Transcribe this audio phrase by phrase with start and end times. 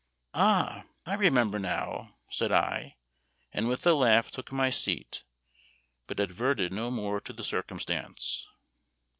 [0.33, 0.85] "Ah!
[1.05, 2.95] I remember now," said I,
[3.53, 5.23] and with a laugh took my seat,
[6.07, 8.47] but adverted no more to the circumstance.